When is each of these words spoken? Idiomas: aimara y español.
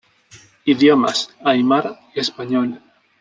Idiomas: 0.65 1.29
aimara 1.43 1.99
y 2.15 2.21
español. 2.21 2.81